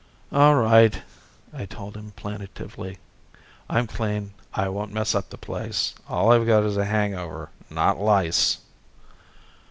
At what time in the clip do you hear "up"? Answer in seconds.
5.13-5.29